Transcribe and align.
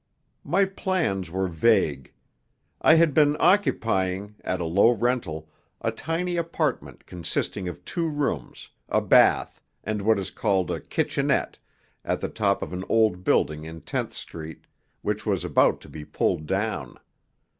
My 0.43 0.65
plans 0.65 1.29
were 1.29 1.47
vague. 1.47 2.11
I 2.81 2.95
had 2.95 3.13
been 3.13 3.37
occupying, 3.39 4.33
at 4.43 4.59
a 4.59 4.65
low 4.65 4.89
rental, 4.93 5.47
a 5.79 5.91
tiny 5.91 6.37
apartment 6.37 7.05
consisting 7.05 7.67
of 7.67 7.85
two 7.85 8.09
rooms, 8.09 8.69
a 8.89 8.99
bath, 8.99 9.61
and 9.83 10.01
what 10.01 10.17
is 10.17 10.31
called 10.31 10.71
a 10.71 10.81
"kitchenette" 10.81 11.59
at 12.03 12.19
the 12.19 12.29
top 12.29 12.63
of 12.63 12.73
an 12.73 12.83
old 12.89 13.23
building 13.23 13.63
in 13.63 13.81
Tenth 13.81 14.13
Street 14.13 14.65
which 15.03 15.27
was 15.27 15.45
about 15.45 15.81
to 15.81 15.87
be 15.87 16.03
pulled 16.03 16.47
down. 16.47 16.97